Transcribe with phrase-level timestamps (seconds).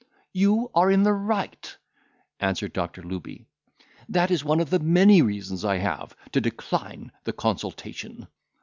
[0.33, 1.77] "You are in the right,"
[2.39, 3.45] answered Doctor Looby;
[4.09, 8.25] "that is one of many reasons I have to decline the consultation."